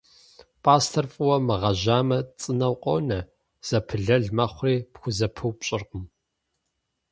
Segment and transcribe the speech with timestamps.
[0.63, 3.19] Пӏастэр фӏыуэ мыгъэжьамэ цӏынэу къонэ,
[3.67, 6.05] зэпылэл мэхъури пхузэпыупщӏыркъым.